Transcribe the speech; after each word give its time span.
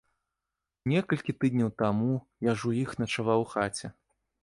Некалькі 0.91 1.35
тыдняў 1.45 1.69
таму 1.83 2.11
я 2.51 2.59
ж 2.63 2.71
у 2.73 2.77
іх 2.83 2.99
начаваў 3.07 3.39
у 3.49 3.51
хаце. 3.57 3.97